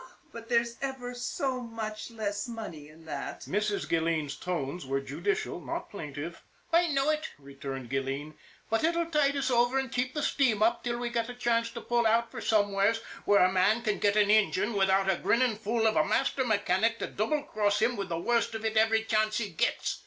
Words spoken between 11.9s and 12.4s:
out